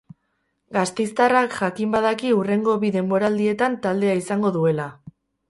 Gasteiztarrak 0.77 1.53
jakin 1.57 1.91
badaki 1.97 2.31
hurrengo 2.39 2.75
bi 2.85 2.91
denboraldietan 2.97 3.77
taldea 3.85 4.19
izango 4.25 4.55
duela. 4.59 4.91